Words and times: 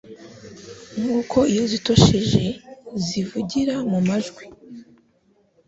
nk'uko 0.99 1.37
iyo 1.51 1.63
zitosheje 1.71 2.45
zivugira 3.05 3.75
mu 3.91 3.99
majwi 4.07 4.43